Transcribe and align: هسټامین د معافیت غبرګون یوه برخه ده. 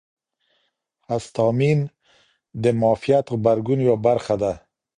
هسټامین 1.09 1.79
د 2.63 2.65
معافیت 2.81 3.25
غبرګون 3.33 3.79
یوه 3.87 3.97
برخه 4.07 4.35
ده. 4.41 4.53